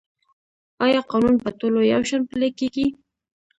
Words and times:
آیا 0.85 1.01
قانون 1.11 1.35
په 1.43 1.49
ټولو 1.59 1.79
یو 1.93 2.01
شان 2.09 2.21
پلی 2.29 2.49
کیږي؟ 2.59 2.87